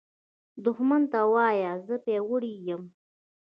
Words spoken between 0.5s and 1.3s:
دښمن ته